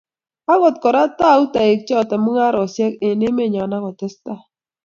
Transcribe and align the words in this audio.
Akot 0.53 0.75
kora, 0.83 1.03
tou 1.19 1.41
toek 1.53 1.79
choto 1.87 2.15
mungaresiek 2.23 2.93
eng 3.07 3.21
emenyo 3.29 3.61
akotesetai 3.75 4.39